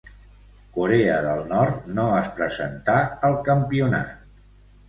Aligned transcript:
Corea 0.77 1.17
del 1.25 1.43
Nord 1.51 1.85
no 1.99 2.05
es 2.23 2.31
presentà 2.39 2.97
al 3.29 3.39
campionat. 3.51 4.29